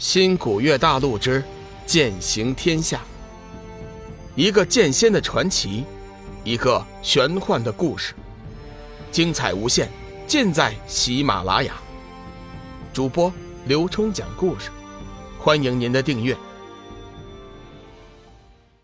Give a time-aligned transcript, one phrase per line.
[0.00, 1.44] 新古月大陆之
[1.84, 3.02] 剑行天下，
[4.34, 5.84] 一个剑仙的传奇，
[6.42, 8.14] 一个玄幻的故事，
[9.12, 9.90] 精彩无限，
[10.26, 11.74] 尽在喜马拉雅。
[12.94, 13.30] 主播
[13.66, 14.70] 刘冲讲故事，
[15.38, 16.34] 欢迎您的订阅。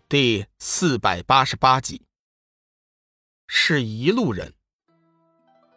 [0.07, 2.03] 第四百八十八集，
[3.47, 4.53] 是一路人。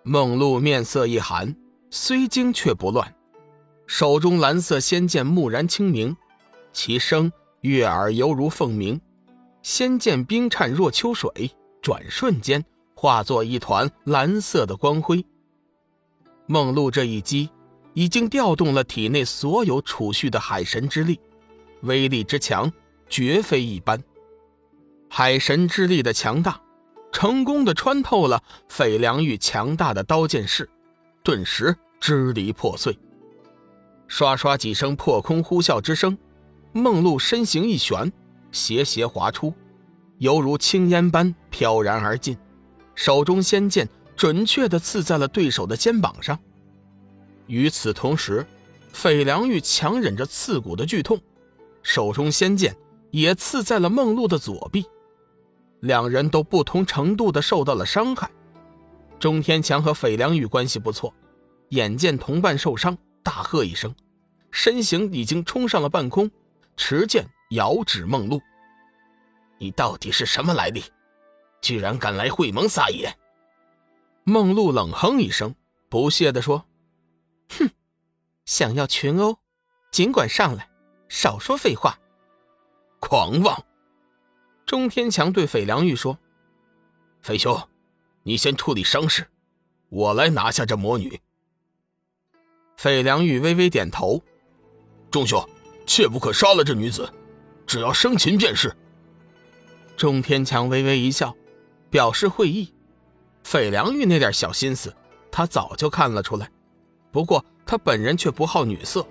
[0.03, 1.57] 梦露面色一寒，
[1.91, 3.15] 虽惊却不乱。
[3.93, 6.17] 手中蓝色仙剑蓦然清明，
[6.73, 7.31] 其声
[7.63, 9.01] 悦耳犹如凤鸣。
[9.65, 11.51] 仙剑冰颤若秋水，
[11.83, 12.65] 转瞬间
[12.95, 15.27] 化作一团蓝色的光辉。
[16.47, 17.51] 梦露这一击
[17.93, 21.19] 已经调动了体内所有储蓄的海神之力，
[21.81, 22.73] 威力之强
[23.09, 24.01] 绝非一般。
[25.09, 26.61] 海神之力的强大，
[27.11, 30.71] 成功的穿透了费良玉强大的刀剑势，
[31.25, 32.97] 顿时支离破碎。
[34.11, 36.19] 刷刷几声破空呼啸之声，
[36.73, 38.13] 梦露身形一旋，
[38.51, 39.55] 斜斜滑出，
[40.19, 42.37] 犹如青烟般飘然而进，
[42.97, 46.37] 手中仙剑准确地刺在了对手的肩膀上。
[47.47, 48.45] 与此同时，
[48.93, 51.19] 费良玉强忍着刺骨的剧痛，
[51.85, 52.77] 手中仙剑
[53.13, 54.85] 也刺在了梦露的左臂，
[55.79, 58.29] 两人都不同程度地受到了伤害。
[59.21, 61.15] 钟天强和费良玉关系不错，
[61.69, 62.99] 眼见同伴受伤。
[63.23, 63.95] 大喝一声，
[64.51, 66.31] 身形已经冲上了半空，
[66.77, 68.41] 持剑遥指梦露
[69.59, 70.83] ：“你到底是什么来历？
[71.61, 73.15] 居然敢来会盟撒野！”
[74.25, 75.55] 梦露冷哼一声，
[75.89, 76.65] 不屑地说
[77.51, 77.71] ：“哼，
[78.45, 79.39] 想要群殴，
[79.91, 80.69] 尽管上来，
[81.09, 81.99] 少说废话。”
[83.01, 83.65] 狂妄！
[84.67, 86.19] 钟天强对费良玉说
[87.23, 87.69] ：“费兄，
[88.23, 89.27] 你先处理伤势，
[89.89, 91.21] 我来拿下这魔女。”
[92.81, 94.23] 费良玉微微点头
[95.13, 95.47] ：“钟兄，
[95.85, 97.07] 切不可杀了这女子，
[97.67, 98.75] 只要生擒便是。”
[99.99, 101.37] 钟天强微微一笑，
[101.91, 102.73] 表示会意。
[103.45, 104.97] 费良玉那点小心思，
[105.31, 106.51] 他早就看了出来。
[107.13, 109.07] 不过他本人却不好女色，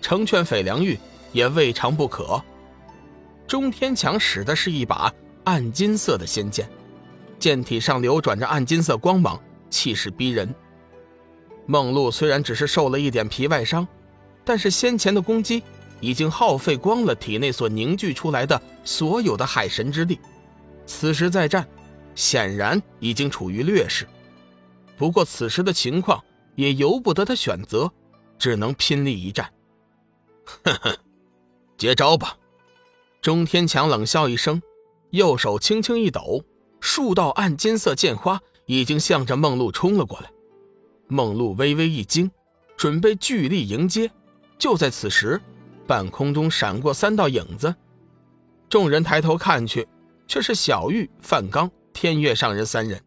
[0.00, 0.96] 成全费良玉
[1.32, 2.40] 也未尝不可。
[3.44, 6.70] 钟天强使的是一把暗金色的仙剑，
[7.40, 9.36] 剑体上流转着暗金色光芒，
[9.68, 10.54] 气势逼人。
[11.70, 13.86] 梦露虽然只是受了一点皮外伤，
[14.44, 15.62] 但是先前的攻击
[16.00, 20.18] 已经耗费光了体内所凝聚出来的所有的海神之力，
[20.84, 21.64] 此时再战，
[22.16, 24.04] 显然已经处于劣势。
[24.98, 26.20] 不过此时的情况
[26.56, 27.88] 也由不得他选择，
[28.36, 29.48] 只能拼力一战。
[30.64, 30.96] 哼哼，
[31.78, 32.36] 接招吧！
[33.22, 34.60] 钟天强冷笑一声，
[35.10, 36.42] 右手轻轻一抖，
[36.80, 40.32] 数道暗金色剑花已经向着梦露冲了过来。
[41.10, 42.30] 梦露微微一惊，
[42.76, 44.10] 准备聚力迎接。
[44.58, 45.40] 就在此时，
[45.86, 47.74] 半空中闪过三道影子，
[48.68, 49.86] 众人抬头看去，
[50.26, 53.02] 却是小玉、范刚、天月上人三人。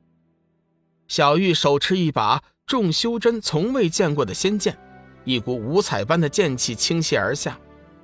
[1.08, 4.78] 小玉手持一把众修真从未见过的仙剑，
[5.24, 7.58] 一股五彩般的剑气倾泻而下，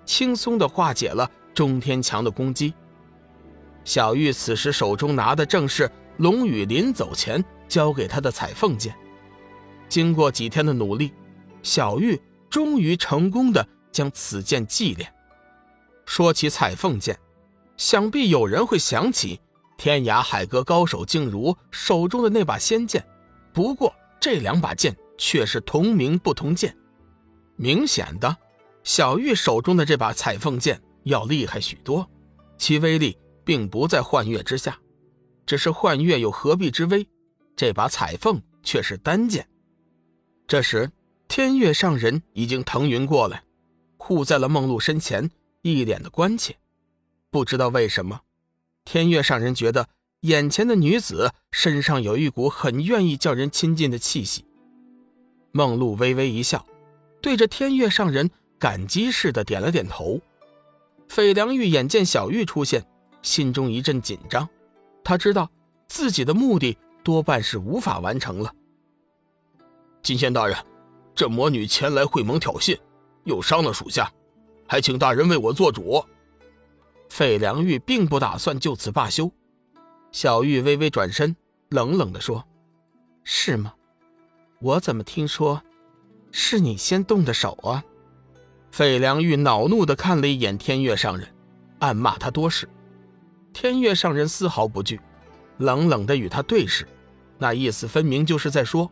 [0.05, 2.73] 轻松地化解了钟天强的攻击。
[3.83, 8.95] 小玉此时手中拿的正是龙宇临走前交给他的彩凤剑。
[9.89, 11.11] 经过几天的努力，
[11.63, 15.11] 小玉终于成功的将此剑祭炼。
[16.05, 17.19] 说起彩凤剑，
[17.75, 19.41] 想必有人会想起
[19.77, 23.05] 天涯海阁高手静茹手中的那把仙剑。
[23.51, 26.75] 不过这两把剑却是同名不同剑。
[27.55, 28.37] 明显的，
[28.83, 32.07] 小玉手中的这把彩凤剑要厉害许多，
[32.57, 34.77] 其威力并不在幻月之下。
[35.45, 37.07] 只是幻月有何必之威，
[37.55, 39.47] 这把彩凤却是单剑。
[40.49, 40.91] 这时，
[41.27, 43.43] 天月上人已经腾云过来，
[43.97, 45.29] 护在了梦露身前，
[45.61, 46.57] 一脸的关切。
[47.29, 48.21] 不知道为什么，
[48.83, 49.87] 天月上人觉得
[50.21, 54.43] 眼前的女子身上有一股很愿意叫人亲近的气息。
[55.51, 56.65] 梦露微微一笑，
[57.21, 60.19] 对着天月上人感激似的点了点头。
[61.09, 62.83] 费良玉眼见小玉出现，
[63.21, 64.49] 心中一阵紧张，
[65.03, 65.47] 他知道
[65.87, 68.51] 自己的目的多半是无法完成了。
[70.09, 70.57] 金仙大人，
[71.13, 72.75] 这魔女前来会盟挑衅，
[73.25, 74.11] 又伤了属下，
[74.65, 76.03] 还请大人为我做主。
[77.11, 79.31] 费良玉并不打算就此罢休。
[80.11, 81.35] 小玉微微转身，
[81.69, 82.43] 冷冷地说
[83.23, 83.71] ：“是吗？
[84.59, 85.61] 我怎么听说
[86.31, 87.83] 是你先动的手啊？”
[88.73, 91.31] 费良玉恼怒地看了一眼天月上人，
[91.77, 92.67] 暗骂他多事。
[93.53, 94.99] 天月上人丝毫不惧，
[95.59, 96.87] 冷冷地与他对视，
[97.37, 98.91] 那意思分明就是在说。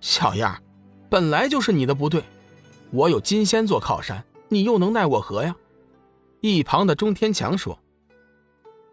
[0.00, 0.62] 小样，
[1.10, 2.22] 本来就是你的不对。
[2.90, 5.54] 我有金仙做靠山，你又能奈我何呀？
[6.40, 7.78] 一旁的钟天强说：“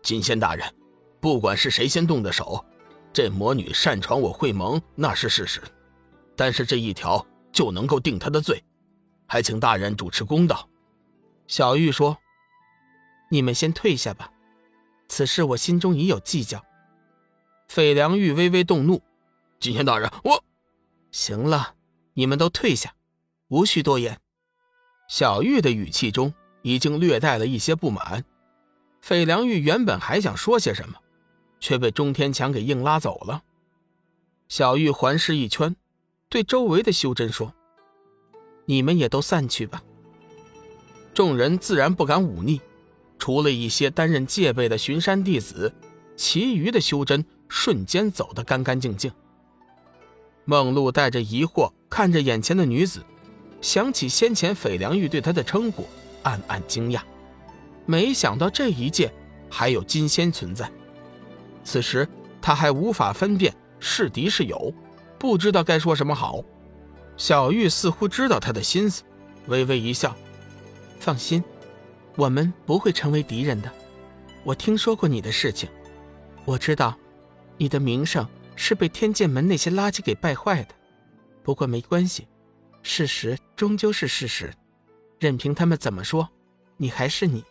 [0.01, 0.73] 金仙大人，
[1.19, 2.65] 不管是谁先动的手，
[3.13, 5.61] 这魔女擅闯我会盟那是事实，
[6.35, 8.63] 但是这一条就能够定她的罪，
[9.27, 10.67] 还请大人主持公道。”
[11.47, 12.17] 小玉说
[13.29, 14.31] ：“你们先退下吧，
[15.07, 16.61] 此事我心中已有计较。”
[17.69, 19.01] 费良玉微微动怒
[19.61, 20.43] ：“金仙大人，我……
[21.15, 21.75] 行了，
[22.15, 22.93] 你们都退下，
[23.47, 24.19] 无需多言。”
[25.07, 28.25] 小玉的语气中已经略带了一些不满。
[29.01, 30.95] 费良玉原本还想说些什么，
[31.61, 33.43] 却被钟天强给硬拉走了。
[34.49, 35.77] 小玉环视一圈，
[36.27, 37.53] 对周围的修真说
[38.67, 39.81] ：“你们也都散去吧。”
[41.15, 42.59] 众人自然不敢忤逆，
[43.17, 45.73] 除了一些担任戒备的巡山弟子，
[46.17, 49.09] 其余的修真瞬间走得干干净净。
[50.45, 53.03] 梦露带着疑惑看着眼前的女子，
[53.61, 55.85] 想起先前斐良玉对她的称呼，
[56.23, 57.01] 暗暗惊讶。
[57.85, 59.13] 没想到这一界
[59.49, 60.71] 还有金仙存在。
[61.63, 62.07] 此时
[62.41, 64.73] 他还无法分辨是敌是友，
[65.17, 66.43] 不知道该说什么好。
[67.17, 69.03] 小玉似乎知道他的心思，
[69.47, 70.15] 微微一笑。
[70.99, 71.43] 放心，
[72.15, 73.71] 我们不会成为敌人的。
[74.43, 75.69] 我听说过你的事情，
[76.43, 76.95] 我知道，
[77.57, 80.75] 你的名声是被天剑门那些垃圾给败坏的。
[81.43, 82.27] 不过没关系，
[82.81, 84.53] 事实终究是事实，
[85.19, 86.29] 任凭他们怎么说，
[86.77, 87.43] 你还是你。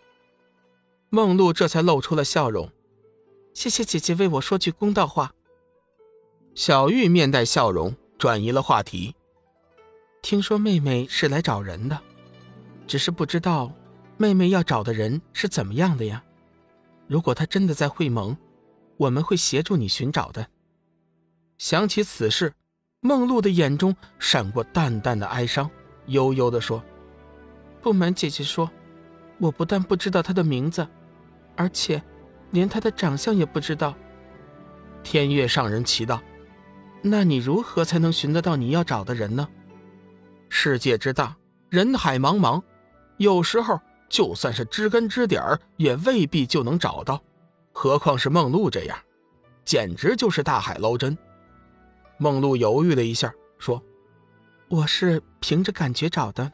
[1.10, 2.70] 梦露这才露出了笑容，
[3.52, 5.32] 谢谢姐姐为我说句公道话。
[6.54, 9.14] 小玉面带笑容，转移了话题。
[10.22, 12.00] 听说妹妹是来找人的。
[12.86, 13.72] 只是不知道，
[14.16, 16.22] 妹妹要找的人是怎么样的呀？
[17.06, 18.36] 如果他真的在会盟，
[18.96, 20.46] 我们会协助你寻找的。
[21.58, 22.52] 想起此事，
[23.00, 25.70] 梦露的眼中闪过淡淡的哀伤，
[26.06, 26.82] 悠悠地说
[27.80, 28.70] ：“不瞒姐姐说，
[29.38, 30.86] 我不但不知道他的名字，
[31.56, 32.02] 而且
[32.50, 33.94] 连他的长相也不知道。”
[35.02, 36.22] 天月上人奇道
[37.02, 39.48] ：“那你如何才能寻得到你要找的人呢？
[40.48, 41.36] 世界之大，
[41.68, 42.62] 人海茫茫。”
[43.18, 47.22] 有时候，就算是知根知底儿，也未必就能找到，
[47.72, 48.98] 何况是梦露这样，
[49.64, 51.16] 简直就是大海捞针。
[52.18, 53.82] 梦露犹豫了一下，说
[54.68, 56.52] ：“我是凭着感觉找的，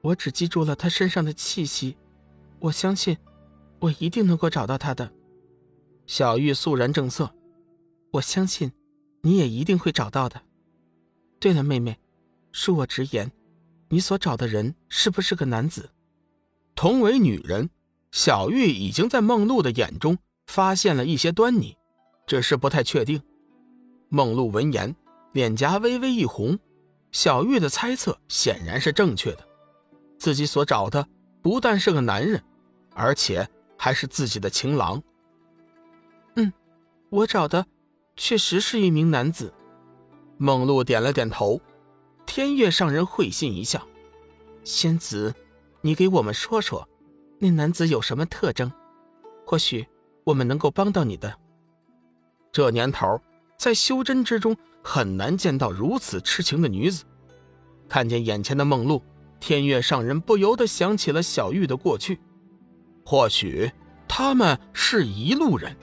[0.00, 1.96] 我只记住了他身上的气息，
[2.58, 3.16] 我相信，
[3.78, 5.12] 我一定能够找到他的。”
[6.06, 7.32] 小玉肃然正色
[8.12, 8.72] ：“我相信，
[9.22, 10.42] 你也一定会找到的。
[11.38, 11.98] 对了，妹妹，
[12.52, 13.30] 恕我直言。”
[13.88, 15.90] 你所找的人是不是个男子？
[16.74, 17.68] 同为女人，
[18.10, 21.76] 小玉已经在梦露的眼中发现了一些端倪，
[22.26, 23.22] 只是不太确定。
[24.14, 24.94] 梦露闻言，
[25.32, 26.58] 脸颊微微一红。
[27.12, 29.48] 小玉的猜测显然是正确的，
[30.18, 31.08] 自己所找的
[31.40, 32.44] 不但是个男人，
[32.94, 33.48] 而且
[33.78, 35.02] 还是自己的情郎。
[36.36, 36.52] 嗯，
[37.08, 37.66] 我找的
[38.14, 39.50] 确实是一名男子。
[40.36, 41.58] 梦露点了点头。
[42.26, 43.86] 天月上人会心一笑
[44.62, 45.34] ：“仙子，
[45.80, 46.86] 你给我们说说，
[47.38, 48.70] 那男子有什么特征？
[49.46, 49.86] 或许
[50.24, 51.34] 我们能够帮到你的。
[52.52, 53.18] 这年头，
[53.62, 57.04] 在修真之中很难见到如此痴情的女子。
[57.88, 59.00] 看见眼前的梦露，
[59.38, 62.18] 天月上人不由得想起了小玉的过去。
[63.04, 63.70] 或许
[64.08, 65.76] 他们是一路人。”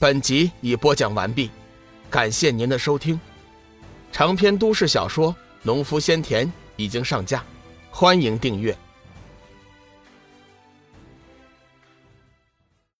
[0.00, 1.50] 本集已播讲完毕，
[2.08, 3.20] 感谢您的收听。
[4.10, 7.44] 长篇都市小说《农夫先田》已经上架，
[7.90, 8.74] 欢迎订阅。